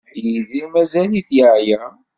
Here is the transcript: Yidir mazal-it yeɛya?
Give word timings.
Yidir 0.23 0.65
mazal-it 0.73 1.29
yeɛya? 1.37 1.81